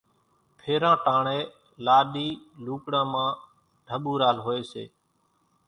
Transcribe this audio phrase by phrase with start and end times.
[0.61, 1.39] ڦيران ٽاڻيَ
[1.85, 2.29] لاڏِي
[2.65, 3.29] لُوڳڙان مان
[3.87, 4.83] ڍٻورال هوئيَ سي۔